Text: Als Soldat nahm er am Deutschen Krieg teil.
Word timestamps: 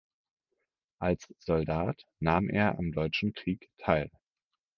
Als 0.97 1.27
Soldat 1.37 2.07
nahm 2.19 2.49
er 2.49 2.79
am 2.79 2.91
Deutschen 2.91 3.33
Krieg 3.33 3.69
teil. 3.77 4.09